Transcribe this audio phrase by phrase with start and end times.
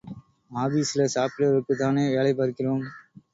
[0.51, 2.83] ஆபீஸ்ல, சாப்பிடுறதுக்காகத்தானே வேலை பார்க்கிறோம்.